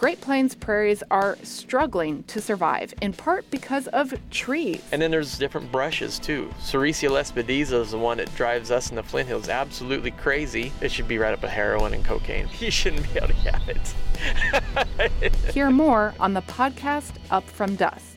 Great 0.00 0.18
Plains 0.22 0.54
prairies 0.54 1.02
are 1.10 1.36
struggling 1.42 2.22
to 2.22 2.40
survive, 2.40 2.94
in 3.02 3.12
part 3.12 3.44
because 3.50 3.86
of 3.88 4.14
trees. 4.30 4.82
And 4.92 5.02
then 5.02 5.10
there's 5.10 5.36
different 5.36 5.70
brushes 5.70 6.18
too. 6.18 6.50
Sericea 6.58 7.10
lespedeza 7.10 7.82
is 7.82 7.90
the 7.90 7.98
one 7.98 8.16
that 8.16 8.34
drives 8.34 8.70
us 8.70 8.88
in 8.88 8.96
the 8.96 9.02
Flint 9.02 9.28
Hills 9.28 9.50
absolutely 9.50 10.12
crazy. 10.12 10.72
It 10.80 10.90
should 10.90 11.06
be 11.06 11.18
right 11.18 11.34
up 11.34 11.42
with 11.42 11.50
heroin 11.50 11.92
and 11.92 12.02
cocaine. 12.02 12.48
You 12.60 12.70
shouldn't 12.70 13.12
be 13.12 13.18
able 13.18 13.28
to 13.28 13.34
have 13.34 13.68
it. 13.68 15.34
Hear 15.52 15.70
more 15.70 16.14
on 16.18 16.32
the 16.32 16.42
podcast 16.42 17.12
Up 17.30 17.44
From 17.44 17.76
Dust. 17.76 18.16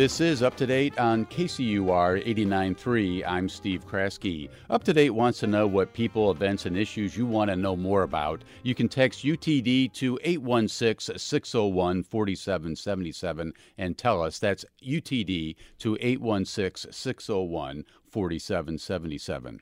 This 0.00 0.18
is 0.18 0.42
Up 0.42 0.56
to 0.56 0.66
Date 0.66 0.98
on 0.98 1.26
KCUR 1.26 2.24
89.3. 2.26 3.22
I'm 3.26 3.50
Steve 3.50 3.86
Kraske. 3.86 4.48
Up 4.70 4.82
to 4.84 4.94
Date 4.94 5.10
wants 5.10 5.40
to 5.40 5.46
know 5.46 5.66
what 5.66 5.92
people, 5.92 6.30
events, 6.30 6.64
and 6.64 6.74
issues 6.74 7.18
you 7.18 7.26
want 7.26 7.50
to 7.50 7.56
know 7.56 7.76
more 7.76 8.02
about. 8.02 8.42
You 8.62 8.74
can 8.74 8.88
text 8.88 9.26
UTD 9.26 9.92
to 9.92 10.18
816 10.24 11.18
601 11.18 12.02
4777 12.04 13.52
and 13.76 13.98
tell 13.98 14.22
us. 14.22 14.38
That's 14.38 14.64
UTD 14.82 15.56
to 15.80 15.98
816 16.00 16.92
601 16.92 17.84
4777. 18.10 19.60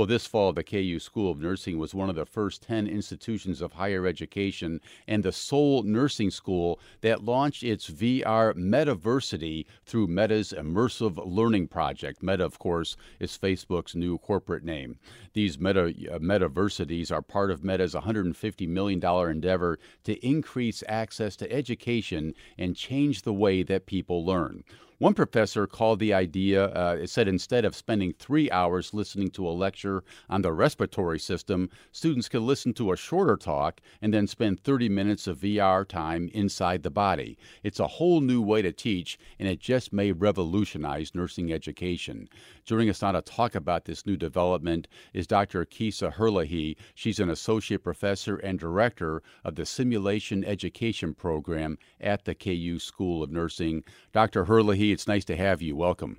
Well, 0.00 0.06
this 0.06 0.24
fall, 0.24 0.54
the 0.54 0.64
KU 0.64 0.98
School 0.98 1.30
of 1.30 1.40
Nursing 1.40 1.76
was 1.76 1.94
one 1.94 2.08
of 2.08 2.16
the 2.16 2.24
first 2.24 2.62
10 2.62 2.86
institutions 2.86 3.60
of 3.60 3.74
higher 3.74 4.06
education 4.06 4.80
and 5.06 5.22
the 5.22 5.30
sole 5.30 5.82
nursing 5.82 6.30
school 6.30 6.80
that 7.02 7.22
launched 7.22 7.62
its 7.62 7.90
VR 7.90 8.54
Metaversity 8.54 9.66
through 9.84 10.06
Meta's 10.06 10.54
Immersive 10.56 11.20
Learning 11.26 11.68
Project. 11.68 12.22
Meta, 12.22 12.46
of 12.46 12.58
course, 12.58 12.96
is 13.18 13.36
Facebook's 13.36 13.94
new 13.94 14.16
corporate 14.16 14.64
name. 14.64 14.98
These 15.34 15.60
meta, 15.60 15.88
uh, 16.10 16.18
metaversities 16.18 17.12
are 17.12 17.20
part 17.20 17.50
of 17.50 17.62
Meta's 17.62 17.92
$150 17.92 18.66
million 18.68 19.04
endeavor 19.04 19.78
to 20.04 20.26
increase 20.26 20.82
access 20.88 21.36
to 21.36 21.52
education 21.52 22.32
and 22.56 22.74
change 22.74 23.20
the 23.20 23.34
way 23.34 23.62
that 23.64 23.84
people 23.84 24.24
learn. 24.24 24.64
One 25.00 25.14
professor 25.14 25.66
called 25.66 25.98
the 25.98 26.12
idea, 26.12 26.66
uh, 26.66 27.06
said 27.06 27.26
instead 27.26 27.64
of 27.64 27.74
spending 27.74 28.12
three 28.12 28.50
hours 28.50 28.92
listening 28.92 29.30
to 29.30 29.48
a 29.48 29.48
lecture 29.48 30.04
on 30.28 30.42
the 30.42 30.52
respiratory 30.52 31.18
system, 31.18 31.70
students 31.90 32.28
could 32.28 32.42
listen 32.42 32.74
to 32.74 32.92
a 32.92 32.98
shorter 32.98 33.38
talk 33.38 33.80
and 34.02 34.12
then 34.12 34.26
spend 34.26 34.60
30 34.60 34.90
minutes 34.90 35.26
of 35.26 35.38
VR 35.38 35.88
time 35.88 36.28
inside 36.34 36.82
the 36.82 36.90
body. 36.90 37.38
It's 37.62 37.80
a 37.80 37.86
whole 37.86 38.20
new 38.20 38.42
way 38.42 38.60
to 38.60 38.72
teach, 38.72 39.18
and 39.38 39.48
it 39.48 39.58
just 39.58 39.90
may 39.90 40.12
revolutionize 40.12 41.14
nursing 41.14 41.50
education. 41.50 42.28
Joining 42.66 42.90
us 42.90 43.00
now 43.00 43.12
to 43.12 43.22
talk 43.22 43.54
about 43.54 43.86
this 43.86 44.04
new 44.04 44.18
development 44.18 44.86
is 45.14 45.26
Dr. 45.26 45.64
Kisa 45.64 46.10
Herlihy. 46.10 46.76
She's 46.94 47.20
an 47.20 47.30
associate 47.30 47.82
professor 47.82 48.36
and 48.36 48.58
director 48.58 49.22
of 49.46 49.54
the 49.54 49.64
Simulation 49.64 50.44
Education 50.44 51.14
Program 51.14 51.78
at 52.02 52.26
the 52.26 52.34
KU 52.34 52.78
School 52.78 53.22
of 53.22 53.30
Nursing. 53.30 53.82
Dr. 54.12 54.44
Herlihy, 54.44 54.89
it's 54.92 55.06
nice 55.06 55.24
to 55.26 55.36
have 55.36 55.62
you. 55.62 55.76
Welcome. 55.76 56.18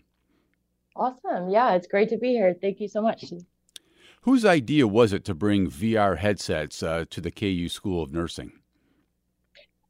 Awesome. 0.95 1.49
Yeah, 1.49 1.73
it's 1.73 1.87
great 1.87 2.09
to 2.09 2.17
be 2.17 2.29
here. 2.29 2.55
Thank 2.59 2.79
you 2.79 2.87
so 2.87 3.01
much. 3.01 3.23
Whose 4.21 4.45
idea 4.45 4.87
was 4.87 5.13
it 5.13 5.25
to 5.25 5.33
bring 5.33 5.69
VR 5.69 6.17
headsets 6.17 6.83
uh, 6.83 7.05
to 7.09 7.21
the 7.21 7.31
KU 7.31 7.69
School 7.69 8.03
of 8.03 8.13
Nursing? 8.13 8.51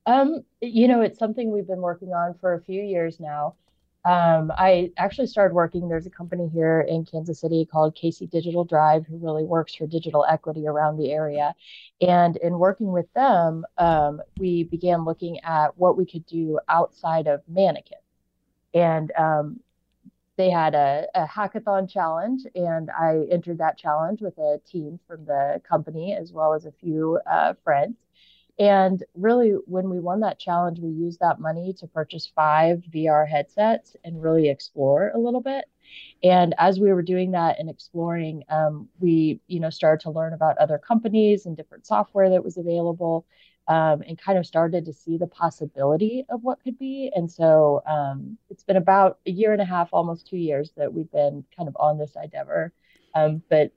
Um, 0.05 0.43
you 0.61 0.87
know, 0.87 1.01
it's 1.01 1.19
something 1.19 1.51
we've 1.51 1.67
been 1.67 1.81
working 1.81 2.09
on 2.09 2.35
for 2.39 2.53
a 2.53 2.61
few 2.61 2.81
years 2.81 3.19
now. 3.19 3.55
Um, 4.03 4.51
I 4.57 4.91
actually 4.97 5.27
started 5.27 5.53
working. 5.53 5.87
There's 5.87 6.07
a 6.07 6.11
company 6.11 6.49
here 6.51 6.81
in 6.81 7.05
Kansas 7.05 7.39
City 7.39 7.67
called 7.71 7.95
KC 7.95 8.29
Digital 8.31 8.63
Drive 8.63 9.05
who 9.05 9.17
really 9.17 9.43
works 9.43 9.75
for 9.75 9.85
digital 9.85 10.25
equity 10.27 10.65
around 10.65 10.97
the 10.97 11.11
area. 11.11 11.53
And 11.99 12.37
in 12.37 12.57
working 12.57 12.91
with 12.91 13.11
them, 13.13 13.63
um, 13.77 14.21
we 14.39 14.63
began 14.63 15.05
looking 15.05 15.39
at 15.43 15.77
what 15.77 15.97
we 15.97 16.05
could 16.05 16.25
do 16.25 16.59
outside 16.67 17.27
of 17.27 17.41
mannequins 17.47 18.00
and 18.73 19.11
um, 19.17 19.59
they 20.37 20.49
had 20.49 20.73
a, 20.73 21.07
a, 21.13 21.27
hackathon 21.27 21.89
challenge, 21.89 22.43
and 22.55 22.89
I 22.89 23.25
entered 23.29 23.59
that 23.59 23.77
challenge 23.77 24.21
with 24.21 24.37
a 24.37 24.59
team 24.65 24.99
from 25.07 25.25
the 25.25 25.61
company 25.67 26.15
as 26.15 26.31
well 26.31 26.53
as 26.53 26.65
a 26.65 26.71
few 26.71 27.19
uh, 27.29 27.53
friends. 27.63 27.97
And 28.59 29.03
really, 29.15 29.51
when 29.65 29.89
we 29.89 29.99
won 29.99 30.19
that 30.21 30.39
challenge, 30.39 30.79
we 30.79 30.89
used 30.89 31.19
that 31.19 31.39
money 31.39 31.73
to 31.79 31.87
purchase 31.87 32.31
five 32.35 32.83
VR 32.93 33.27
headsets 33.27 33.95
and 34.03 34.21
really 34.21 34.49
explore 34.49 35.11
a 35.13 35.17
little 35.17 35.41
bit. 35.41 35.65
And 36.23 36.53
as 36.57 36.79
we 36.79 36.93
were 36.93 37.01
doing 37.01 37.31
that 37.31 37.59
and 37.59 37.69
exploring, 37.69 38.43
um, 38.49 38.87
we, 38.99 39.41
you 39.47 39.59
know, 39.59 39.69
started 39.69 40.03
to 40.03 40.11
learn 40.11 40.33
about 40.33 40.57
other 40.57 40.77
companies 40.77 41.45
and 41.45 41.57
different 41.57 41.85
software 41.85 42.29
that 42.29 42.43
was 42.43 42.57
available 42.57 43.25
um, 43.67 44.01
and 44.07 44.17
kind 44.17 44.37
of 44.37 44.45
started 44.45 44.85
to 44.85 44.93
see 44.93 45.17
the 45.17 45.27
possibility 45.27 46.25
of 46.29 46.43
what 46.43 46.63
could 46.63 46.77
be. 46.77 47.11
And 47.15 47.31
so 47.31 47.83
um, 47.85 48.37
it's 48.49 48.63
been 48.63 48.77
about 48.77 49.19
a 49.25 49.31
year 49.31 49.53
and 49.53 49.61
a 49.61 49.65
half, 49.65 49.89
almost 49.93 50.27
two 50.27 50.37
years, 50.37 50.71
that 50.77 50.93
we've 50.93 51.11
been 51.11 51.45
kind 51.55 51.69
of 51.69 51.77
on 51.79 51.97
this 51.97 52.13
endeavor. 52.21 52.73
Um, 53.13 53.41
but 53.49 53.71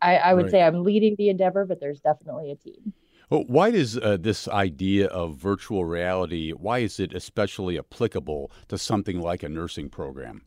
I, 0.00 0.16
I 0.16 0.34
would 0.34 0.44
right. 0.44 0.50
say 0.50 0.62
I'm 0.62 0.84
leading 0.84 1.16
the 1.16 1.28
endeavor, 1.30 1.64
but 1.64 1.80
there's 1.80 2.00
definitely 2.00 2.50
a 2.52 2.56
team. 2.56 2.92
Well, 3.30 3.44
why 3.46 3.70
does 3.70 3.96
uh, 3.96 4.18
this 4.20 4.48
idea 4.48 5.06
of 5.08 5.36
virtual 5.36 5.84
reality? 5.84 6.52
Why 6.52 6.80
is 6.80 7.00
it 7.00 7.14
especially 7.14 7.78
applicable 7.78 8.52
to 8.68 8.78
something 8.78 9.20
like 9.20 9.42
a 9.42 9.48
nursing 9.48 9.88
program? 9.88 10.42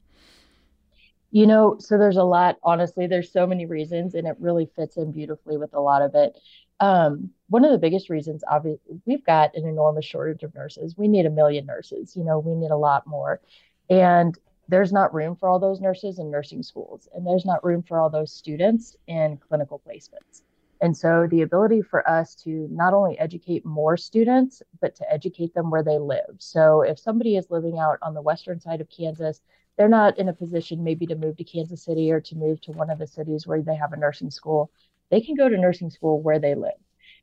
You 1.32 1.46
know, 1.48 1.76
so 1.80 1.98
there's 1.98 2.18
a 2.18 2.24
lot. 2.24 2.58
Honestly, 2.64 3.08
there's 3.08 3.32
so 3.32 3.46
many 3.46 3.66
reasons, 3.66 4.14
and 4.14 4.28
it 4.28 4.38
really 4.40 4.70
fits 4.76 4.96
in 4.96 5.12
beautifully 5.12 5.58
with 5.58 5.74
a 5.74 5.80
lot 5.82 6.02
of 6.02 6.16
it. 6.16 6.38
Um, 6.80 7.32
one 7.50 7.66
of 7.66 7.72
the 7.72 7.78
biggest 7.78 8.10
reasons, 8.10 8.44
obviously, 8.50 9.02
we've 9.06 9.26
got 9.26 9.56
an 9.56 9.66
enormous 9.66 10.06
shortage 10.06 10.44
of 10.44 10.54
nurses. 10.54 10.96
We 10.98 11.08
need 11.08 11.26
a 11.26 11.32
million 11.32 11.66
nurses. 11.66 12.16
You 12.16 12.24
know, 12.24 12.40
we 12.40 12.54
need 12.54 12.72
a 12.72 12.78
lot 12.78 13.08
more, 13.08 13.42
and 13.90 14.38
there's 14.68 14.92
not 14.92 15.14
room 15.14 15.36
for 15.36 15.48
all 15.48 15.60
those 15.60 15.80
nurses 15.80 16.20
in 16.20 16.30
nursing 16.30 16.62
schools, 16.62 17.08
and 17.14 17.26
there's 17.26 17.46
not 17.46 17.64
room 17.64 17.84
for 17.84 18.00
all 18.00 18.10
those 18.10 18.34
students 18.34 18.96
in 19.08 19.38
clinical 19.38 19.82
placements. 19.86 20.42
And 20.82 20.96
so, 20.96 21.26
the 21.30 21.42
ability 21.42 21.82
for 21.82 22.08
us 22.08 22.36
to 22.44 22.68
not 22.70 22.94
only 22.94 23.18
educate 23.18 23.66
more 23.66 23.98
students, 23.98 24.62
but 24.80 24.96
to 24.96 25.12
educate 25.12 25.54
them 25.54 25.72
where 25.72 25.84
they 25.84 25.98
live. 25.98 26.36
So, 26.38 26.82
if 26.82 27.00
somebody 27.00 27.36
is 27.38 27.50
living 27.50 27.80
out 27.80 27.98
on 28.02 28.14
the 28.14 28.22
western 28.22 28.60
side 28.60 28.82
of 28.82 28.90
Kansas, 28.90 29.42
they're 29.78 29.88
not 29.88 30.18
in 30.18 30.30
a 30.30 30.34
position 30.34 30.84
maybe 30.84 31.06
to 31.08 31.16
move 31.16 31.38
to 31.38 31.44
Kansas 31.44 31.84
City 31.84 32.12
or 32.12 32.20
to 32.22 32.36
move 32.36 32.60
to 32.62 32.72
one 32.72 32.90
of 32.90 33.00
the 33.00 33.08
cities 33.08 33.48
where 33.48 33.62
they 33.62 33.76
have 33.76 33.94
a 33.94 33.98
nursing 33.98 34.32
school 34.32 34.72
they 35.10 35.22
can 35.22 35.36
go 35.36 35.50
to 35.50 35.58
nursing 35.58 35.90
school 35.90 36.22
where 36.22 36.40
they 36.40 36.56
live. 36.56 36.72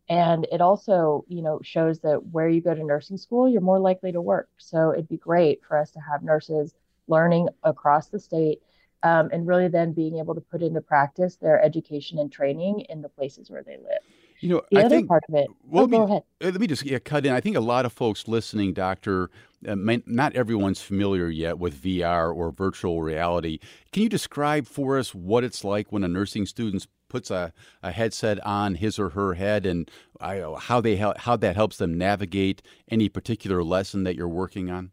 And 0.09 0.47
it 0.53 0.61
also, 0.61 1.25
you 1.29 1.43
know, 1.43 1.61
shows 1.63 2.01
that 2.01 2.27
where 2.27 2.49
you 2.49 2.61
go 2.61 2.75
to 2.75 2.85
nursing 2.85 3.17
school, 3.17 3.49
you're 3.49 3.63
more 3.63 3.79
likely 3.79 4.13
to 4.13 4.21
work. 4.21 4.49
So 4.59 4.93
it'd 4.93 5.09
be 5.09 5.17
great 5.17 5.63
for 5.67 5.79
us 5.79 5.91
to 5.93 6.01
have 6.01 6.23
nurses 6.23 6.75
learning 7.09 7.49
across 7.63 8.09
the 8.09 8.19
state 8.19 8.61
um, 9.03 9.31
and 9.33 9.47
really 9.47 9.69
then 9.69 9.93
being 9.93 10.19
able 10.19 10.35
to 10.35 10.41
put 10.41 10.63
into 10.63 10.81
practice 10.81 11.37
their 11.37 11.63
education 11.63 12.19
and 12.19 12.31
training 12.31 12.81
in 12.89 13.03
the 13.03 13.09
places 13.09 13.51
where 13.51 13.63
they 13.63 13.77
live. 13.77 14.01
You 14.41 14.49
know, 14.51 14.63
the 14.71 14.79
I 14.79 14.85
other 14.85 14.97
think, 14.97 15.09
part 15.09 15.23
of 15.29 15.35
it. 15.37 15.49
Well, 15.67 15.85
oh, 15.85 15.87
go 15.87 16.07
me, 16.07 16.13
ahead. 16.13 16.23
Uh, 16.43 16.47
let 16.47 16.61
me 16.61 16.67
just 16.67 16.85
yeah, 16.85 16.99
cut 16.99 17.25
in. 17.25 17.33
I 17.33 17.41
think 17.41 17.57
a 17.57 17.61
lot 17.61 17.87
of 17.87 17.93
folks 17.93 18.27
listening, 18.29 18.75
Doctor, 18.75 19.31
uh, 19.67 19.77
may, 19.77 20.03
not 20.07 20.35
everyone's 20.35 20.83
familiar 20.83 21.29
yet 21.29 21.59
with 21.59 21.81
VR 21.81 22.35
or 22.35 22.51
virtual 22.51 23.01
reality. 23.01 23.59
Can 23.93 24.03
you 24.03 24.09
describe 24.09 24.67
for 24.67 24.99
us 24.99 25.15
what 25.15 25.45
it's 25.45 25.65
like 25.65 25.93
when 25.93 26.03
a 26.03 26.09
nursing 26.09 26.47
student 26.47 26.87
puts 27.15 27.31
a, 27.31 27.53
a 27.81 27.93
headset 27.93 28.45
on 28.45 28.75
his 28.75 28.99
or 28.99 29.11
her 29.11 29.35
head 29.35 29.67
and 29.67 29.89
I, 30.21 30.43
how 30.59 30.81
they 30.81 30.97
how 30.97 31.37
that 31.37 31.55
helps 31.55 31.77
them 31.77 31.97
navigate 31.97 32.61
any 32.91 33.09
particular 33.09 33.63
lesson 33.63 34.03
that 34.03 34.17
you're 34.17 34.29
working 34.29 34.69
on? 34.69 34.91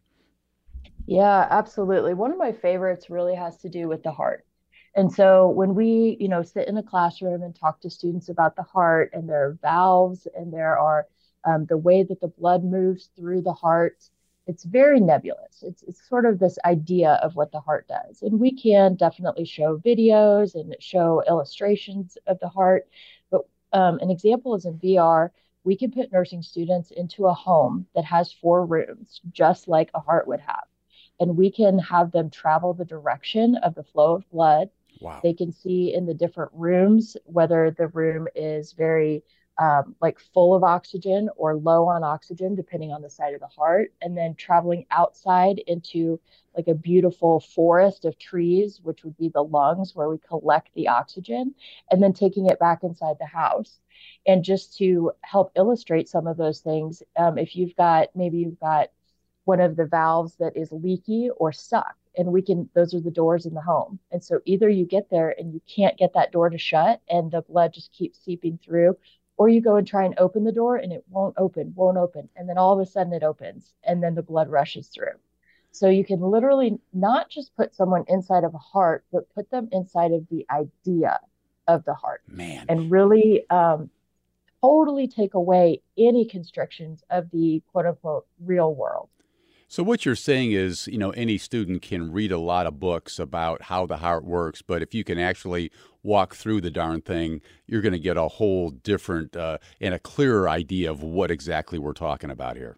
Yeah, 1.08 1.48
absolutely. 1.50 2.14
One 2.14 2.32
of 2.32 2.38
my 2.38 2.52
favorites 2.52 3.10
really 3.10 3.34
has 3.34 3.58
to 3.58 3.70
do 3.70 3.88
with 3.88 4.04
the 4.04 4.12
heart. 4.12 4.46
And 4.96 5.12
so 5.12 5.50
when 5.50 5.74
we, 5.74 6.16
you 6.20 6.28
know, 6.28 6.44
sit 6.44 6.68
in 6.68 6.78
a 6.78 6.84
classroom 6.84 7.42
and 7.42 7.56
talk 7.56 7.82
to 7.82 7.90
students 7.90 8.30
about 8.30 8.56
the 8.56 8.62
heart 8.62 9.10
and 9.14 9.28
there 9.28 9.48
are 9.48 9.58
valves 9.60 10.28
and 10.36 10.54
there 10.54 10.78
are 10.78 11.08
um, 11.44 11.66
the 11.66 11.78
way 11.78 12.04
that 12.04 12.22
the 12.22 12.28
blood 12.28 12.64
moves 12.64 13.10
through 13.18 13.42
the 13.42 13.54
heart 13.54 13.98
it's 14.52 14.66
very 14.66 15.00
nebulous. 15.00 15.64
It's, 15.64 15.82
it's 15.84 16.08
sort 16.10 16.26
of 16.26 16.38
this 16.38 16.60
idea 16.66 17.14
of 17.24 17.36
what 17.38 17.54
the 17.54 17.62
heart 17.62 17.88
does. 17.88 18.22
And 18.22 18.38
we 18.38 18.52
can 18.52 18.96
definitely 18.96 19.46
show 19.46 19.78
videos 19.78 20.56
and 20.56 20.76
show 20.80 21.24
illustrations 21.26 22.18
of 22.28 22.38
the 22.40 22.50
heart. 22.50 22.90
But 23.30 23.42
um, 23.72 24.00
an 24.00 24.12
example 24.12 24.54
is 24.56 24.66
in 24.66 24.78
VR, 24.78 25.30
we 25.64 25.78
can 25.78 25.90
put 25.90 26.12
nursing 26.12 26.42
students 26.42 26.92
into 26.92 27.28
a 27.28 27.34
home 27.34 27.86
that 27.96 28.04
has 28.04 28.34
four 28.34 28.66
rooms, 28.66 29.22
just 29.32 29.70
like 29.70 29.90
a 29.94 30.02
heart 30.02 30.28
would 30.28 30.42
have. 30.42 30.66
And 31.22 31.38
we 31.38 31.50
can 31.50 31.80
have 31.80 32.12
them 32.12 32.30
travel 32.30 32.74
the 32.74 32.84
direction 32.84 33.56
of 33.56 33.74
the 33.74 33.84
flow 33.84 34.16
of 34.16 34.30
blood. 34.32 34.70
Wow. 35.00 35.22
They 35.24 35.34
can 35.34 35.54
see 35.54 35.94
in 35.94 36.06
the 36.06 36.14
different 36.14 36.52
rooms 36.54 37.16
whether 37.24 37.72
the 37.72 37.88
room 37.88 38.28
is 38.36 38.74
very 38.74 39.24
um, 39.58 39.96
like 40.02 40.20
full 40.20 40.56
of 40.56 40.64
oxygen 40.64 41.30
or 41.36 41.56
low 41.56 41.88
on 41.88 42.04
oxygen, 42.04 42.56
depending 42.56 42.92
on 42.92 43.02
the 43.02 43.10
side 43.10 43.34
of 43.34 43.40
the 43.40 43.48
heart. 43.48 43.94
And 44.02 44.18
then 44.18 44.36
traveling 44.36 44.86
outside 44.92 45.60
into 45.68 46.20
like 46.56 46.68
a 46.68 46.74
beautiful 46.74 47.40
forest 47.40 48.06
of 48.06 48.18
trees, 48.18 48.80
which 48.84 49.04
would 49.04 49.18
be 49.18 49.30
the 49.30 49.44
lungs 49.44 49.96
where 49.96 50.10
we 50.10 50.18
collect 50.18 50.74
the 50.74 50.88
oxygen, 50.88 51.54
and 51.92 52.02
then 52.02 52.14
taking 52.14 52.48
it 52.48 52.60
back 52.60 52.84
inside 52.84 53.18
the 53.20 53.26
house. 53.26 53.80
And 54.26 54.44
just 54.44 54.78
to 54.78 55.12
help 55.22 55.52
illustrate 55.56 56.10
some 56.10 56.28
of 56.28 56.38
those 56.38 56.62
things, 56.62 57.04
um, 57.18 57.38
if 57.38 57.56
you've 57.56 57.76
got 57.76 58.10
maybe 58.16 58.40
you've 58.40 58.60
got 58.60 58.90
one 59.46 59.60
of 59.60 59.76
the 59.76 59.86
valves 59.86 60.36
that 60.38 60.56
is 60.58 60.72
leaky 60.72 61.30
or 61.38 61.52
stuck, 61.52 61.96
and 62.18 62.32
we 62.32 62.42
can 62.42 62.70
those 62.74 62.94
are 62.94 63.00
the 63.00 63.12
doors 63.12 63.46
in 63.46 63.54
the 63.54 63.62
home 63.62 64.00
and 64.12 64.24
so 64.24 64.40
either 64.46 64.70
you 64.70 64.86
get 64.86 65.10
there 65.10 65.34
and 65.38 65.54
you 65.54 65.62
can't 65.74 65.98
get 65.98 66.14
that 66.14 66.32
door 66.32 66.50
to 66.50 66.58
shut 66.58 67.02
and 67.10 67.32
the 67.32 67.42
blood 67.42 67.74
just 67.74 67.92
keeps 67.94 68.20
seeping 68.24 68.60
through 68.64 68.96
or 69.42 69.50
you 69.50 69.60
go 69.60 69.76
and 69.76 69.88
try 69.88 70.06
and 70.06 70.14
open 70.20 70.44
the 70.44 70.52
door 70.52 70.76
and 70.76 70.94
it 70.94 71.04
won't 71.10 71.34
open 71.36 71.74
won't 71.76 71.98
open 71.98 72.30
and 72.36 72.48
then 72.48 72.60
all 72.60 72.74
of 72.74 72.80
a 72.80 72.86
sudden 72.86 73.12
it 73.12 73.24
opens 73.24 73.74
and 73.84 74.04
then 74.04 74.14
the 74.14 74.22
blood 74.22 74.48
rushes 74.48 74.90
through. 74.90 75.18
So 75.72 75.90
you 75.90 76.06
can 76.06 76.22
literally 76.22 76.78
not 76.94 77.28
just 77.28 77.56
put 77.56 77.74
someone 77.74 78.06
inside 78.08 78.44
of 78.44 78.54
a 78.54 78.60
heart 78.60 79.04
but 79.12 79.34
put 79.34 79.50
them 79.50 79.68
inside 79.72 80.12
of 80.12 80.28
the 80.30 80.46
idea 80.52 81.20
of 81.68 81.84
the 81.86 81.96
heart. 81.96 82.22
Man. 82.28 82.68
And 82.70 82.92
really 82.92 83.50
um, 83.50 83.90
totally 84.62 85.08
take 85.08 85.34
away 85.34 85.82
any 85.98 86.24
constrictions 86.24 87.04
of 87.10 87.32
the 87.32 87.64
quote 87.72 87.88
unquote 87.88 88.28
real 88.46 88.76
world. 88.76 89.10
So 89.68 89.82
what 89.82 90.06
you're 90.06 90.16
saying 90.16 90.52
is, 90.52 90.88
you 90.88 91.00
know, 91.00 91.10
any 91.12 91.40
student 91.40 91.82
can 91.82 92.12
read 92.12 92.32
a 92.32 92.38
lot 92.38 92.68
of 92.68 92.80
books 92.80 93.18
about 93.18 93.64
how 93.64 93.88
the 93.88 93.98
heart 93.98 94.24
works, 94.24 94.62
but 94.62 94.84
if 94.84 94.94
you 94.94 95.04
can 95.04 95.18
actually 95.18 95.72
walk 96.04 96.36
through 96.36 96.62
the 96.62 96.72
darn 96.72 97.02
thing, 97.02 97.42
you're 97.68 97.82
going 97.82 97.94
to 97.94 98.00
get 98.00 98.18
a 98.18 98.28
whole 98.28 98.72
different 98.72 99.36
uh, 99.36 99.58
and 99.80 99.94
a 99.94 100.00
clearer 100.00 100.50
idea 100.50 100.90
of 100.92 101.04
what 101.04 101.32
exactly 101.32 101.80
we're 101.80 101.94
talking 101.94 102.32
about 102.32 102.58
here. 102.58 102.78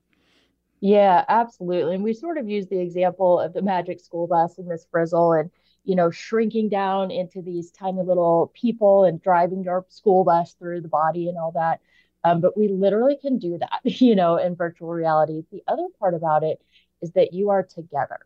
Yeah, 0.81 1.23
absolutely. 1.29 1.95
And 1.95 2.03
we 2.03 2.13
sort 2.13 2.37
of 2.37 2.49
use 2.49 2.67
the 2.67 2.79
example 2.79 3.39
of 3.39 3.53
the 3.53 3.61
magic 3.61 4.01
school 4.01 4.27
bus 4.27 4.57
and 4.57 4.67
Miss 4.67 4.85
Frizzle 4.91 5.33
and, 5.33 5.49
you 5.85 5.95
know, 5.95 6.11
shrinking 6.11 6.67
down 6.69 7.09
into 7.09 7.41
these 7.41 7.71
tiny 7.71 8.01
little 8.03 8.51
people 8.53 9.05
and 9.05 9.21
driving 9.21 9.63
your 9.63 9.85
school 9.87 10.25
bus 10.25 10.53
through 10.59 10.81
the 10.81 10.89
body 10.89 11.29
and 11.29 11.37
all 11.37 11.53
that. 11.53 11.79
Um, 12.25 12.41
but 12.41 12.57
we 12.57 12.67
literally 12.67 13.17
can 13.21 13.37
do 13.37 13.57
that, 13.59 13.79
you 14.01 14.15
know, 14.15 14.35
in 14.37 14.55
virtual 14.55 14.89
reality. 14.89 15.43
The 15.51 15.63
other 15.67 15.87
part 15.99 16.15
about 16.15 16.43
it 16.43 16.61
is 17.01 17.11
that 17.13 17.33
you 17.33 17.49
are 17.49 17.63
together. 17.63 18.19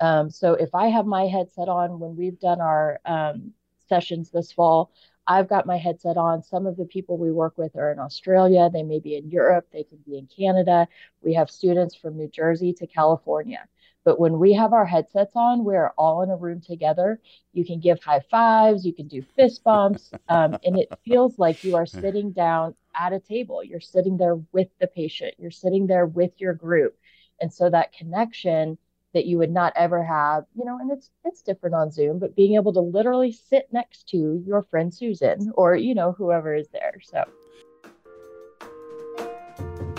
Um, 0.00 0.30
so 0.30 0.54
if 0.54 0.74
I 0.74 0.88
have 0.88 1.06
my 1.06 1.26
headset 1.26 1.68
on 1.68 2.00
when 2.00 2.16
we've 2.16 2.40
done 2.40 2.60
our 2.60 3.00
um, 3.04 3.52
sessions 3.90 4.30
this 4.30 4.52
fall, 4.52 4.90
I've 5.26 5.48
got 5.48 5.66
my 5.66 5.76
headset 5.76 6.16
on. 6.16 6.42
Some 6.42 6.66
of 6.66 6.76
the 6.76 6.86
people 6.86 7.18
we 7.18 7.30
work 7.30 7.58
with 7.58 7.76
are 7.76 7.92
in 7.92 7.98
Australia. 7.98 8.70
They 8.72 8.82
may 8.82 9.00
be 9.00 9.16
in 9.16 9.30
Europe. 9.30 9.66
They 9.72 9.84
could 9.84 10.04
be 10.04 10.16
in 10.16 10.26
Canada. 10.26 10.88
We 11.22 11.34
have 11.34 11.50
students 11.50 11.94
from 11.94 12.16
New 12.16 12.28
Jersey 12.28 12.72
to 12.74 12.86
California. 12.86 13.68
But 14.04 14.18
when 14.18 14.38
we 14.38 14.54
have 14.54 14.72
our 14.72 14.86
headsets 14.86 15.32
on, 15.36 15.64
we're 15.64 15.92
all 15.98 16.22
in 16.22 16.30
a 16.30 16.36
room 16.36 16.60
together. 16.60 17.20
You 17.52 17.64
can 17.64 17.80
give 17.80 18.02
high 18.02 18.24
fives, 18.30 18.86
you 18.86 18.94
can 18.94 19.08
do 19.08 19.22
fist 19.36 19.62
bumps, 19.62 20.10
um, 20.28 20.56
and 20.64 20.78
it 20.78 20.88
feels 21.04 21.38
like 21.38 21.62
you 21.64 21.76
are 21.76 21.86
sitting 21.86 22.32
down 22.32 22.74
at 22.94 23.12
a 23.12 23.20
table. 23.20 23.62
You're 23.62 23.80
sitting 23.80 24.16
there 24.16 24.36
with 24.52 24.68
the 24.80 24.86
patient, 24.86 25.34
you're 25.38 25.50
sitting 25.50 25.86
there 25.86 26.06
with 26.06 26.32
your 26.38 26.54
group. 26.54 26.96
And 27.40 27.52
so 27.52 27.70
that 27.70 27.92
connection 27.92 28.78
that 29.14 29.26
you 29.26 29.38
would 29.38 29.50
not 29.50 29.72
ever 29.76 30.02
have, 30.04 30.44
you 30.54 30.64
know, 30.64 30.78
and 30.78 30.90
it's 30.90 31.10
it's 31.24 31.42
different 31.42 31.74
on 31.74 31.90
Zoom, 31.90 32.18
but 32.18 32.36
being 32.36 32.54
able 32.54 32.72
to 32.72 32.80
literally 32.80 33.32
sit 33.32 33.68
next 33.72 34.08
to 34.08 34.42
your 34.46 34.62
friend 34.62 34.92
Susan 34.92 35.52
or, 35.54 35.76
you 35.76 35.94
know, 35.94 36.12
whoever 36.12 36.54
is 36.54 36.68
there. 36.68 36.94
So 37.02 37.24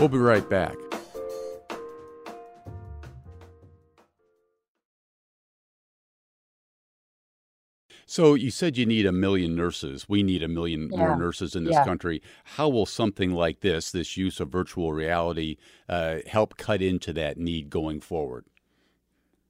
We'll 0.02 0.10
be 0.10 0.18
right 0.18 0.50
back. 0.50 0.76
So 8.08 8.34
you 8.34 8.50
said 8.50 8.78
you 8.78 8.88
need 8.88 9.06
a 9.06 9.12
million 9.12 9.56
nurses. 9.56 10.10
We 10.10 10.24
need 10.24 10.42
a 10.42 10.48
million 10.48 10.90
yeah. 10.92 10.98
more 10.98 11.16
nurses 11.16 11.56
in 11.56 11.66
this 11.66 11.76
yeah. 11.76 11.86
country. 11.86 12.22
How 12.44 12.68
will 12.68 12.88
something 12.88 13.32
like 13.32 13.62
this, 13.62 13.92
this 13.92 14.18
use 14.18 14.40
of 14.40 14.50
virtual 14.50 14.92
reality, 14.92 15.58
uh, 15.88 16.18
help 16.26 16.58
cut 16.58 16.82
into 16.82 17.14
that 17.14 17.38
need 17.38 17.70
going 17.70 18.02
forward? 18.02 18.46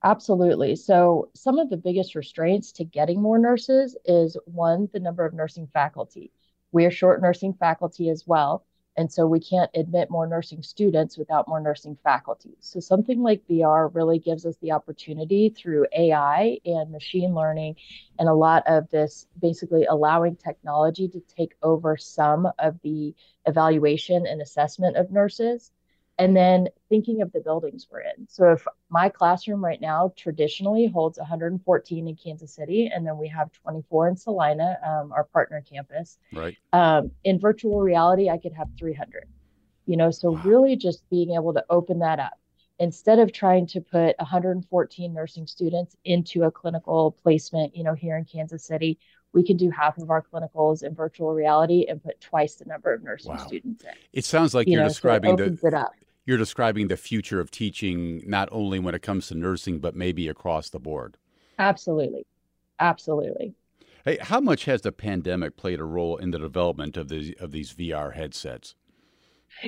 Absolutely. 0.04 0.76
So 0.76 1.30
some 1.36 1.60
of 1.60 1.70
the 1.70 1.78
biggest 1.78 2.16
restraints 2.16 2.72
to 2.74 2.84
getting 2.84 3.22
more 3.22 3.38
nurses 3.38 3.96
is 4.06 4.36
one, 4.46 4.90
the 4.94 5.00
number 5.00 5.26
of 5.26 5.34
nursing 5.34 5.68
faculty. 5.68 6.32
We're 6.72 6.92
short 6.92 7.22
nursing 7.22 7.54
faculty 7.54 8.10
as 8.10 8.26
well. 8.26 8.66
And 8.98 9.12
so 9.12 9.26
we 9.26 9.40
can't 9.40 9.70
admit 9.74 10.10
more 10.10 10.28
nursing 10.28 10.64
students 10.64 11.18
without 11.18 11.48
more 11.48 11.62
nursing 11.62 11.98
faculty. 12.04 12.58
So 12.60 12.80
something 12.82 13.22
like 13.22 13.48
VR 13.48 13.88
really 13.88 14.20
gives 14.20 14.46
us 14.46 14.58
the 14.58 14.72
opportunity 14.74 15.50
through 15.50 15.86
AI 15.96 16.60
and 16.66 16.92
machine 16.92 17.34
learning 17.34 17.76
and 18.20 18.28
a 18.28 18.34
lot 18.34 18.64
of 18.68 18.90
this 18.90 19.28
basically 19.40 19.86
allowing 19.86 20.36
technology 20.36 21.08
to 21.08 21.22
take 21.22 21.56
over 21.64 21.96
some 21.96 22.50
of 22.60 22.82
the 22.82 23.16
evaluation 23.46 24.28
and 24.28 24.42
assessment 24.42 24.98
of 24.98 25.10
nurses 25.12 25.72
and 26.22 26.38
then 26.38 26.68
thinking 26.88 27.24
of 27.24 27.32
the 27.32 27.40
buildings 27.40 27.88
we're 27.92 28.02
in. 28.02 28.28
So 28.30 28.52
if 28.52 28.64
my 28.92 29.10
classroom 29.10 29.66
right 29.66 29.82
now 29.82 30.14
traditionally 30.16 30.86
holds 30.86 31.18
114 31.18 32.08
in 32.08 32.16
Kansas 32.16 32.54
City, 32.54 32.92
and 32.94 33.08
then 33.08 33.18
we 33.18 33.28
have 33.30 33.52
24 33.52 34.10
in 34.10 34.16
Salina, 34.16 34.78
um, 34.86 35.12
our 35.14 35.24
partner 35.24 35.64
campus. 35.68 36.20
Right. 36.32 36.56
Um, 36.74 37.10
in 37.24 37.40
virtual 37.40 37.82
reality, 37.82 38.30
I 38.30 38.38
could 38.38 38.54
have 38.54 38.68
300. 38.78 39.28
You 39.88 39.98
know, 39.98 40.12
so 40.12 40.30
wow. 40.30 40.42
really 40.46 40.76
just 40.76 41.10
being 41.10 41.32
able 41.32 41.56
to 41.56 41.66
open 41.72 41.98
that 42.00 42.20
up 42.20 42.38
instead 42.78 43.18
of 43.18 43.34
trying 43.34 43.66
to 43.68 43.82
put 43.82 44.16
114 44.20 45.14
nursing 45.14 45.48
students 45.48 45.96
into 46.06 46.44
a 46.44 46.52
clinical 46.52 47.18
placement, 47.24 47.76
you 47.76 47.84
know, 47.84 47.96
here 47.96 48.16
in 48.16 48.26
Kansas 48.26 48.64
City, 48.64 49.00
we 49.34 49.44
can 49.44 49.58
do 49.58 49.72
half 49.72 49.98
of 49.98 50.12
our 50.12 50.22
clinicals 50.22 50.84
in 50.84 50.94
virtual 50.94 51.34
reality 51.34 51.86
and 51.90 52.04
put 52.04 52.20
twice 52.22 52.56
the 52.56 52.66
number 52.66 52.94
of 52.94 53.04
nursing 53.04 53.34
wow. 53.34 53.46
students 53.46 53.84
in. 53.84 53.92
It 54.14 54.26
sounds 54.26 54.54
like 54.54 54.68
you 54.68 54.80
are 54.80 54.88
describing 54.88 55.38
so 55.38 55.46
the 55.46 55.90
you're 56.26 56.38
describing 56.38 56.88
the 56.88 56.98
future 56.98 57.40
of 57.40 57.52
teaching 57.52 58.22
not 58.26 58.50
only 58.52 58.80
when 58.80 58.96
it 58.96 59.02
comes 59.02 59.28
to 59.28 59.36
nursing 59.36 59.80
but 59.80 59.96
maybe 59.96 60.28
across 60.28 60.70
the 60.70 60.80
board. 60.80 61.18
Absolutely. 61.60 62.26
Absolutely. 62.80 63.54
Hey 64.06 64.18
how 64.22 64.40
much 64.40 64.66
has 64.66 64.82
the 64.82 64.92
pandemic 64.92 65.58
played 65.58 65.80
a 65.80 65.84
role 65.84 66.18
in 66.18 66.32
the 66.32 66.40
development 66.40 66.98
of 66.98 67.10
these 67.10 67.34
of 67.40 67.52
these 67.52 67.74
vr 67.74 68.14
headsets? 68.14 68.76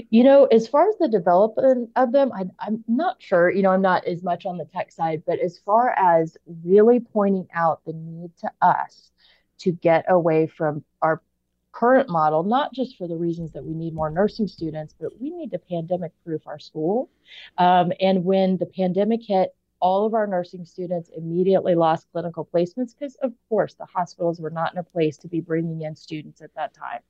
You 0.09 0.23
know 0.23 0.45
as 0.45 0.67
far 0.67 0.87
as 0.87 0.95
the 0.99 1.09
development 1.09 1.89
of 1.95 2.11
them 2.11 2.31
I, 2.33 2.45
i'm 2.59 2.83
not 2.87 3.21
sure 3.21 3.51
you 3.51 3.61
know 3.61 3.71
i'm 3.71 3.81
not 3.81 4.05
as 4.05 4.23
much 4.23 4.45
on 4.45 4.57
the 4.57 4.65
tech 4.65 4.91
side 4.91 5.23
but 5.27 5.39
as 5.39 5.59
far 5.59 5.89
as 5.91 6.37
really 6.63 6.99
pointing 7.01 7.47
out 7.53 7.81
the 7.85 7.93
need 7.93 8.31
to 8.37 8.51
us 8.61 9.11
to 9.59 9.71
get 9.71 10.05
away 10.07 10.47
from 10.47 10.83
our 11.01 11.21
current 11.73 12.07
model, 12.07 12.43
not 12.43 12.71
just 12.73 12.97
for 12.97 13.07
the 13.07 13.15
reasons 13.15 13.51
that 13.51 13.65
we 13.65 13.73
need 13.73 13.93
more 13.93 14.09
nursing 14.09 14.47
students, 14.47 14.95
but 14.99 15.19
we 15.19 15.31
need 15.31 15.51
to 15.51 15.59
pandemic 15.59 16.11
proof 16.23 16.47
our 16.47 16.59
school. 16.59 17.09
Um, 17.57 17.91
and 17.99 18.23
when 18.23 18.57
the 18.57 18.67
pandemic 18.67 19.21
hit, 19.23 19.53
all 19.81 20.05
of 20.05 20.13
our 20.13 20.25
nursing 20.25 20.63
students 20.65 21.09
immediately 21.17 21.75
lost 21.75 22.07
clinical 22.13 22.47
placements 22.53 22.93
because, 22.97 23.15
of 23.15 23.33
course, 23.49 23.73
the 23.73 23.85
hospitals 23.85 24.39
were 24.39 24.49
not 24.49 24.71
in 24.71 24.79
a 24.79 24.83
place 24.83 25.17
to 25.17 25.27
be 25.27 25.41
bringing 25.41 25.81
in 25.81 25.93
students 25.95 26.41
at 26.41 26.55
that 26.55 26.73
time. 26.73 27.01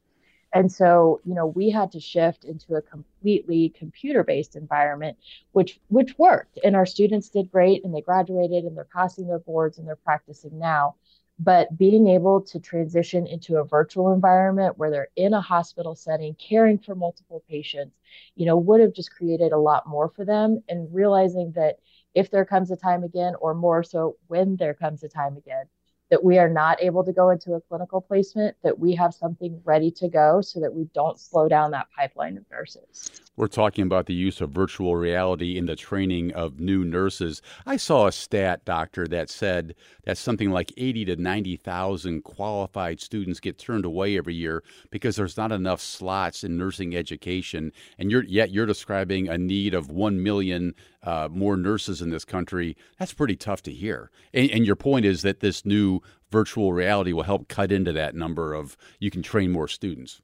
And 0.54 0.72
so, 0.72 1.20
you 1.26 1.34
know, 1.34 1.48
we 1.48 1.70
had 1.70 1.92
to 1.94 2.00
shift 2.00 2.46
into 2.46 2.76
a 2.76 2.82
completely 2.82 3.74
computer-based 3.78 4.56
environment, 4.56 5.18
which 5.52 5.80
which 5.88 6.18
worked. 6.18 6.60
And 6.64 6.76
our 6.76 6.86
students 6.86 7.30
did 7.30 7.52
great 7.52 7.84
and 7.84 7.94
they 7.94 8.02
graduated 8.02 8.64
and 8.64 8.78
they're 8.78 8.88
passing 8.94 9.28
their 9.28 9.40
boards 9.40 9.78
and 9.78 9.88
they're 9.88 9.96
practicing 9.96 10.58
now. 10.60 10.96
But 11.40 11.78
being 11.78 12.08
able 12.08 12.42
to 12.42 12.60
transition 12.60 13.26
into 13.26 13.58
a 13.58 13.64
virtual 13.64 14.14
environment 14.14 14.78
where 14.78 14.92
they're 14.92 15.10
in 15.16 15.34
a 15.34 15.42
hospital 15.42 15.96
setting, 15.96 16.36
caring 16.36 16.78
for 16.78 16.96
multiple 16.96 17.44
patients, 17.50 17.98
you 18.36 18.46
know, 18.46 18.56
would 18.56 18.82
have 18.82 18.94
just 18.94 19.16
created 19.16 19.52
a 19.52 19.58
lot 19.58 19.88
more 19.88 20.10
for 20.10 20.26
them. 20.26 20.64
And 20.70 20.94
realizing 20.94 21.52
that 21.54 21.78
if 22.14 22.30
there 22.30 22.46
comes 22.46 22.70
a 22.70 22.76
time 22.76 23.04
again, 23.04 23.34
or 23.42 23.56
more 23.56 23.84
so 23.84 24.18
when 24.28 24.56
there 24.58 24.76
comes 24.76 25.04
a 25.04 25.10
time 25.10 25.36
again, 25.36 25.66
that 26.12 26.24
we 26.24 26.38
are 26.38 26.50
not 26.50 26.80
able 26.82 27.04
to 27.04 27.12
go 27.12 27.32
into 27.32 27.54
a 27.54 27.62
clinical 27.62 28.00
placement, 28.00 28.56
that 28.62 28.78
we 28.78 28.94
have 28.94 29.16
something 29.16 29.60
ready 29.64 29.90
to 29.90 30.08
go 30.08 30.42
so 30.42 30.60
that 30.60 30.72
we 30.72 30.84
don't 30.94 31.20
slow 31.20 31.50
down 31.50 31.72
that 31.72 31.88
pipeline 31.98 32.38
of 32.38 32.46
nurses. 32.52 33.24
We're 33.36 33.48
talking 33.48 33.84
about 33.84 34.06
the 34.06 34.14
use 34.14 34.42
of 34.42 34.52
virtual 34.52 34.96
reality 34.96 35.58
in 35.58 35.66
the 35.66 35.76
training 35.76 36.32
of 36.34 36.60
new 36.60 36.84
nurses. 36.86 37.42
I 37.66 37.78
saw 37.78 38.06
a 38.06 38.12
stat, 38.12 38.64
doctor, 38.64 39.08
that 39.08 39.28
said 39.28 39.74
that 40.04 40.20
something 40.20 40.52
like 40.52 40.72
80 40.78 41.06
to 41.06 41.16
90,000 41.16 42.24
qualified 42.24 43.00
students 43.00 43.40
get 43.40 43.58
turned 43.58 43.86
away 43.86 44.18
every 44.18 44.36
year 44.36 44.64
because 44.92 45.16
there's 45.16 45.36
not 45.36 45.52
enough 45.52 45.82
slots 45.82 46.44
in 46.44 46.60
nursing 46.60 46.96
education. 46.96 47.72
And 47.98 48.12
you're, 48.12 48.24
yet 48.24 48.52
you're 48.52 48.68
describing 48.68 49.28
a 49.28 49.38
need 49.38 49.74
of 49.74 49.90
1 49.90 50.22
million 50.22 50.76
uh, 51.02 51.28
more 51.32 51.58
nurses 51.58 52.04
in 52.04 52.12
this 52.12 52.26
country. 52.26 52.78
That's 53.00 53.14
pretty 53.14 53.36
tough 53.36 53.64
to 53.64 53.72
hear. 53.72 54.12
And, 54.32 54.52
and 54.52 54.66
your 54.66 54.76
point 54.76 55.06
is 55.06 55.24
that 55.24 55.40
this 55.40 55.66
new 55.66 56.02
virtual 56.30 56.72
reality 56.72 57.14
will 57.14 57.24
help 57.24 57.48
cut 57.48 57.72
into 57.72 57.94
that 57.94 58.14
number 58.14 58.54
of 58.54 58.78
you 59.00 59.10
can 59.10 59.24
train 59.24 59.52
more 59.52 59.68
students. 59.68 60.22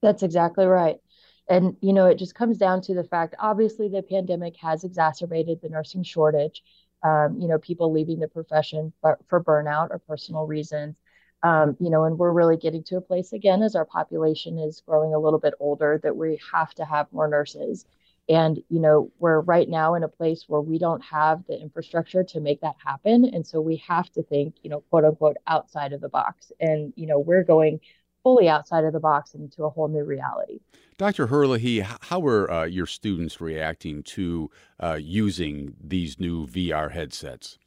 That's 0.00 0.22
exactly 0.22 0.66
right. 0.66 1.00
And, 1.48 1.76
you 1.80 1.92
know, 1.92 2.06
it 2.06 2.18
just 2.18 2.34
comes 2.34 2.56
down 2.56 2.80
to 2.82 2.94
the 2.94 3.04
fact 3.04 3.34
obviously, 3.38 3.88
the 3.88 4.02
pandemic 4.02 4.56
has 4.56 4.84
exacerbated 4.84 5.60
the 5.60 5.68
nursing 5.68 6.02
shortage. 6.02 6.62
Um, 7.02 7.38
you 7.38 7.48
know, 7.48 7.58
people 7.58 7.92
leaving 7.92 8.18
the 8.18 8.28
profession 8.28 8.92
for, 9.02 9.18
for 9.28 9.44
burnout 9.44 9.90
or 9.90 9.98
personal 9.98 10.46
reasons. 10.46 10.96
Um, 11.42 11.76
you 11.78 11.90
know, 11.90 12.04
and 12.04 12.18
we're 12.18 12.32
really 12.32 12.56
getting 12.56 12.82
to 12.84 12.96
a 12.96 13.02
place 13.02 13.34
again 13.34 13.62
as 13.62 13.76
our 13.76 13.84
population 13.84 14.58
is 14.58 14.82
growing 14.86 15.12
a 15.12 15.18
little 15.18 15.38
bit 15.38 15.52
older 15.60 16.00
that 16.02 16.16
we 16.16 16.40
have 16.54 16.72
to 16.76 16.84
have 16.86 17.12
more 17.12 17.28
nurses. 17.28 17.84
And, 18.30 18.58
you 18.70 18.80
know, 18.80 19.12
we're 19.18 19.40
right 19.40 19.68
now 19.68 19.92
in 19.94 20.02
a 20.02 20.08
place 20.08 20.44
where 20.48 20.62
we 20.62 20.78
don't 20.78 21.04
have 21.04 21.44
the 21.46 21.60
infrastructure 21.60 22.24
to 22.24 22.40
make 22.40 22.62
that 22.62 22.76
happen. 22.82 23.26
And 23.26 23.46
so 23.46 23.60
we 23.60 23.82
have 23.86 24.10
to 24.12 24.22
think, 24.22 24.54
you 24.62 24.70
know, 24.70 24.80
quote 24.88 25.04
unquote, 25.04 25.36
outside 25.46 25.92
of 25.92 26.00
the 26.00 26.08
box. 26.08 26.50
And, 26.58 26.94
you 26.96 27.06
know, 27.06 27.18
we're 27.18 27.44
going 27.44 27.80
fully 28.24 28.48
outside 28.48 28.84
of 28.84 28.92
the 28.92 28.98
box 28.98 29.34
into 29.34 29.62
a 29.64 29.70
whole 29.70 29.86
new 29.86 30.02
reality. 30.02 30.58
Dr. 30.96 31.28
Herlihy, 31.28 31.80
how 31.80 32.26
are 32.26 32.50
uh, 32.50 32.64
your 32.64 32.86
students 32.86 33.40
reacting 33.40 34.02
to 34.04 34.50
uh, 34.80 34.98
using 35.00 35.74
these 35.80 36.18
new 36.18 36.46
VR 36.46 36.90
headsets? 36.90 37.58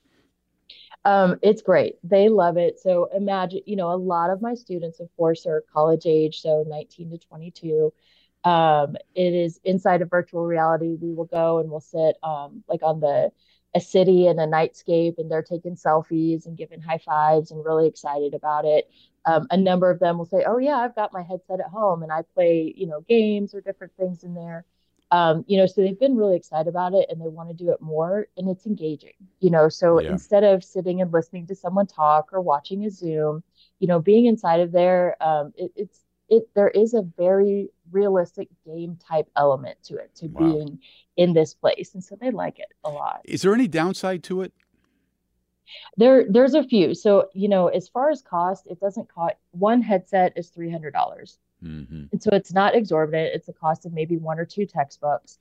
Um, 1.06 1.38
it's 1.42 1.62
great. 1.62 1.96
They 2.04 2.28
love 2.28 2.58
it. 2.58 2.80
So 2.80 3.08
imagine, 3.16 3.62
you 3.66 3.78
know, 3.78 3.94
a 3.94 3.96
lot 3.96 4.30
of 4.30 4.42
my 4.42 4.56
students, 4.56 5.00
of 5.00 5.08
course, 5.16 5.46
are 5.46 5.64
college 5.72 6.06
age, 6.06 6.42
so 6.42 6.66
19 6.68 7.12
to 7.12 7.18
22. 7.18 7.94
Um, 8.44 8.98
it 9.16 9.34
is 9.34 9.60
inside 9.64 10.02
of 10.02 10.10
virtual 10.10 10.46
reality. 10.46 10.98
We 11.00 11.14
will 11.14 11.26
go 11.26 11.60
and 11.60 11.70
we'll 11.70 11.80
sit 11.80 12.18
um, 12.24 12.64
like 12.68 12.82
on 12.84 13.00
the 13.00 13.32
a 13.77 13.81
city 13.81 14.27
and 14.27 14.39
a 14.39 14.46
nightscape, 14.46 15.17
and 15.17 15.31
they're 15.31 15.41
taking 15.41 15.75
selfies 15.75 16.46
and 16.46 16.57
giving 16.57 16.81
high 16.81 16.98
fives 16.98 17.51
and 17.51 17.63
really 17.63 17.88
excited 17.88 18.34
about 18.34 18.65
it 18.65 18.89
um, 19.27 19.46
a 19.51 19.57
number 19.57 19.91
of 19.91 20.00
them 20.00 20.17
will 20.17 20.25
say, 20.25 20.43
"Oh 20.48 20.57
yeah, 20.57 20.77
I've 20.77 20.96
got 20.96 21.12
my 21.13 21.22
headset 21.22 21.60
at 21.60 21.67
home 21.67 22.01
and 22.01 22.12
I 22.12 22.22
play, 22.34 22.74
you 22.75 22.88
know, 22.88 23.01
games 23.01 23.53
or 23.53 23.62
different 23.62 23.93
things 23.98 24.24
in 24.24 24.34
there." 24.34 24.65
Um, 25.12 25.46
you 25.48 25.57
know, 25.57 25.65
so 25.65 25.81
they've 25.81 26.00
been 26.00 26.15
really 26.17 26.36
excited 26.36 26.67
about 26.67 26.93
it 26.93 27.07
and 27.10 27.22
they 27.22 27.27
want 27.27 27.50
to 27.50 27.55
do 27.55 27.72
it 27.72 27.81
more, 27.81 28.27
and 28.38 28.50
it's 28.50 28.65
engaging. 28.65 29.13
You 29.41 29.51
know, 29.51 29.67
so 29.67 30.00
yeah. 30.00 30.12
instead 30.12 30.43
of 30.46 30.63
sitting 30.63 31.01
and 31.01 31.12
listening 31.12 31.46
to 31.48 31.55
someone 31.55 31.88
talk 31.88 32.29
or 32.31 32.41
watching 32.41 32.86
a 32.86 32.89
Zoom, 32.89 33.43
you 33.79 33.88
know, 33.88 34.00
being 34.00 34.25
inside 34.27 34.62
of 34.62 34.72
there, 34.72 35.22
um, 35.22 35.53
it, 35.57 35.72
it's 35.75 36.05
it 36.29 36.50
there 36.55 36.69
is 36.69 36.93
a 36.93 37.01
very 37.17 37.69
realistic 37.91 38.48
game 38.65 38.98
type 39.08 39.29
element 39.36 39.77
to 39.84 39.96
it 39.96 40.13
to 40.15 40.27
wow. 40.27 40.39
being 40.39 40.79
in 41.15 41.34
this 41.34 41.53
place, 41.53 41.94
and 41.94 42.03
so 42.03 42.17
they 42.20 42.32
like 42.32 42.60
it 42.60 42.74
a 42.84 42.89
lot. 42.89 43.22
Is 43.25 43.41
there 43.41 43.53
any 43.53 43.67
downside 43.67 44.24
to 44.24 44.41
it? 44.41 44.53
There, 45.98 46.25
there's 46.29 46.53
a 46.53 46.63
few. 46.63 46.96
So, 46.96 47.29
you 47.34 47.50
know, 47.50 47.67
as 47.67 47.89
far 47.89 48.10
as 48.10 48.22
cost, 48.22 48.67
it 48.67 48.79
doesn't 48.79 49.13
cost 49.13 49.36
one 49.51 49.82
headset 49.82 50.34
is 50.36 50.50
three 50.50 50.72
hundred 50.72 50.94
dollars, 50.94 51.39
mm-hmm. 51.63 52.06
and 52.12 52.24
so 52.24 52.29
it's 52.32 52.53
not 52.53 52.74
exorbitant. 52.74 53.32
It's 53.34 53.48
the 53.48 53.53
cost 53.53 53.86
of 53.86 53.94
maybe 53.94 54.17
one 54.17 54.39
or 54.39 54.46
two 54.46 54.65
textbooks. 54.65 55.39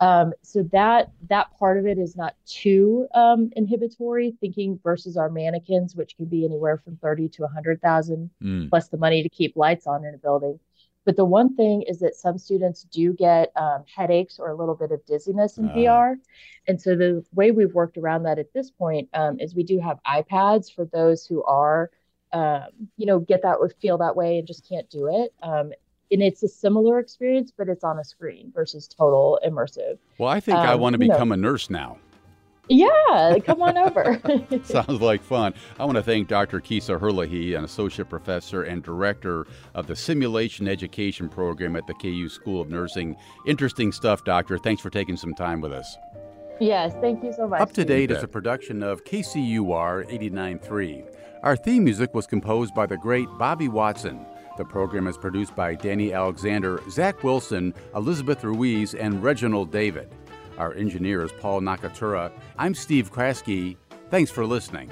Um, 0.00 0.32
so 0.42 0.62
that 0.72 1.12
that 1.28 1.56
part 1.58 1.78
of 1.78 1.86
it 1.86 1.98
is 1.98 2.16
not 2.16 2.34
too 2.46 3.06
um, 3.14 3.50
inhibitory. 3.54 4.36
Thinking 4.40 4.80
versus 4.82 5.16
our 5.16 5.28
mannequins, 5.28 5.94
which 5.94 6.16
can 6.16 6.26
be 6.26 6.44
anywhere 6.44 6.78
from 6.78 6.96
thirty 6.96 7.28
to 7.30 7.44
a 7.44 7.48
hundred 7.48 7.80
thousand, 7.80 8.30
mm. 8.42 8.68
plus 8.70 8.88
the 8.88 8.96
money 8.96 9.22
to 9.22 9.28
keep 9.28 9.56
lights 9.56 9.86
on 9.86 10.04
in 10.04 10.14
a 10.14 10.18
building. 10.18 10.58
But 11.04 11.16
the 11.16 11.24
one 11.24 11.56
thing 11.56 11.82
is 11.82 12.00
that 12.00 12.14
some 12.14 12.38
students 12.38 12.82
do 12.82 13.12
get 13.12 13.50
um, 13.56 13.84
headaches 13.94 14.38
or 14.38 14.50
a 14.50 14.54
little 14.54 14.74
bit 14.74 14.92
of 14.92 15.04
dizziness 15.06 15.58
in 15.58 15.68
uh. 15.68 15.74
VR. 15.74 16.16
And 16.66 16.80
so 16.80 16.94
the 16.94 17.24
way 17.34 17.50
we've 17.50 17.72
worked 17.72 17.96
around 17.96 18.24
that 18.24 18.38
at 18.38 18.52
this 18.52 18.70
point 18.70 19.08
um, 19.14 19.40
is 19.40 19.54
we 19.54 19.62
do 19.62 19.78
have 19.80 19.98
iPads 20.06 20.74
for 20.74 20.84
those 20.84 21.24
who 21.24 21.42
are, 21.44 21.90
um, 22.32 22.66
you 22.96 23.06
know, 23.06 23.20
get 23.20 23.42
that 23.42 23.54
or 23.54 23.70
feel 23.70 23.96
that 23.98 24.16
way 24.16 24.38
and 24.38 24.46
just 24.46 24.68
can't 24.68 24.88
do 24.90 25.06
it. 25.06 25.32
Um, 25.42 25.72
and 26.10 26.22
it's 26.22 26.42
a 26.42 26.48
similar 26.48 26.98
experience, 26.98 27.52
but 27.56 27.68
it's 27.68 27.84
on 27.84 27.98
a 27.98 28.04
screen 28.04 28.50
versus 28.54 28.88
total 28.88 29.38
immersive. 29.46 29.98
Well, 30.18 30.28
I 30.28 30.40
think 30.40 30.58
I 30.58 30.72
um, 30.72 30.80
want 30.80 30.94
to 30.94 30.98
become 30.98 31.28
know. 31.28 31.34
a 31.34 31.36
nurse 31.36 31.70
now. 31.70 31.98
Yeah, 32.68 33.38
come 33.44 33.62
on 33.62 33.78
over. 33.78 34.20
Sounds 34.64 35.00
like 35.00 35.22
fun. 35.22 35.54
I 35.78 35.84
want 35.84 35.96
to 35.96 36.02
thank 36.02 36.28
Dr. 36.28 36.60
Kisa 36.60 36.98
Herlihy, 36.98 37.54
an 37.54 37.64
associate 37.64 38.08
professor 38.08 38.62
and 38.62 38.82
director 38.82 39.46
of 39.74 39.86
the 39.86 39.96
Simulation 39.96 40.68
Education 40.68 41.28
Program 41.28 41.76
at 41.76 41.86
the 41.86 41.94
KU 41.94 42.28
School 42.28 42.60
of 42.60 42.68
Nursing. 42.68 43.16
Interesting 43.46 43.92
stuff, 43.92 44.24
Doctor. 44.24 44.58
Thanks 44.58 44.82
for 44.82 44.90
taking 44.90 45.16
some 45.16 45.34
time 45.34 45.60
with 45.60 45.72
us. 45.72 45.96
Yes, 46.60 46.92
thank 47.00 47.22
you 47.22 47.32
so 47.32 47.46
much. 47.46 47.60
Up 47.60 47.72
to 47.72 47.84
Date 47.84 48.10
is 48.10 48.22
a 48.22 48.28
production 48.28 48.82
of 48.82 49.04
KCUR 49.04 50.10
89.3. 50.10 51.14
Our 51.44 51.56
theme 51.56 51.84
music 51.84 52.14
was 52.14 52.26
composed 52.26 52.74
by 52.74 52.86
the 52.86 52.96
great 52.96 53.28
Bobby 53.38 53.68
Watson. 53.68 54.26
The 54.56 54.64
program 54.64 55.06
is 55.06 55.16
produced 55.16 55.54
by 55.54 55.76
Danny 55.76 56.12
Alexander, 56.12 56.80
Zach 56.90 57.22
Wilson, 57.22 57.72
Elizabeth 57.94 58.42
Ruiz, 58.42 58.94
and 58.94 59.22
Reginald 59.22 59.70
David. 59.70 60.10
Our 60.58 60.74
engineer 60.74 61.22
is 61.22 61.30
Paul 61.32 61.60
Nakatura. 61.60 62.32
I'm 62.58 62.74
Steve 62.74 63.12
Kraske. 63.12 63.76
Thanks 64.10 64.30
for 64.30 64.44
listening. 64.44 64.90